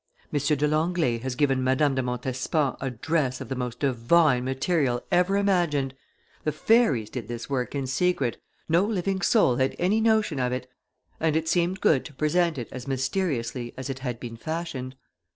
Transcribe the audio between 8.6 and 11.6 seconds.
no living soul had any notion of it; and it